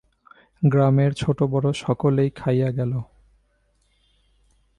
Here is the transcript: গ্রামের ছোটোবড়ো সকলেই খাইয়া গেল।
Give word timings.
গ্রামের 0.61 1.11
ছোটোবড়ো 1.13 1.71
সকলেই 1.73 2.29
খাইয়া 2.29 2.69
গেল। 2.71 2.93